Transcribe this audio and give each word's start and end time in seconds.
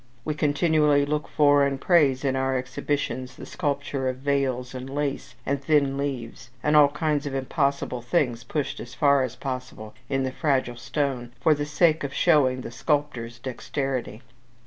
We 0.25 0.33
continually 0.33 1.05
look 1.05 1.27
for, 1.27 1.63
and 1.63 1.79
praise, 1.79 2.25
in 2.25 2.35
our 2.35 2.57
exhibitions 2.57 3.35
the 3.35 3.45
sculpture 3.45 4.09
of 4.09 4.15
veils, 4.15 4.73
and 4.73 4.89
lace, 4.89 5.35
and 5.45 5.63
thin 5.63 5.95
leaves, 5.95 6.49
and 6.63 6.75
all 6.75 6.87
kinds 6.89 7.27
of 7.27 7.35
impossible 7.35 8.01
things 8.01 8.43
pushed 8.43 8.79
as 8.79 8.95
far 8.95 9.21
as 9.21 9.35
possible 9.35 9.93
in 10.09 10.23
the 10.23 10.31
fragile 10.31 10.77
stone, 10.77 11.33
for 11.39 11.53
the 11.53 11.67
sake 11.67 12.03
of 12.03 12.15
showing 12.15 12.61
the 12.61 12.71
sculptor's 12.71 13.37
dexterity. 13.37 14.23